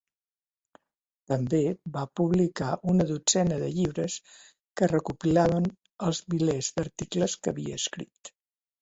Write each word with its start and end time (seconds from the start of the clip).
També 1.31 1.59
va 1.97 2.05
publicar 2.21 2.71
una 2.95 3.07
dotzena 3.13 3.61
de 3.65 3.69
llibres 3.77 4.19
que 4.81 4.91
recopilaven 4.95 5.71
els 6.11 6.27
milers 6.35 6.75
d'articles 6.79 7.41
que 7.43 7.57
havia 7.57 7.83
escrit. 7.87 8.39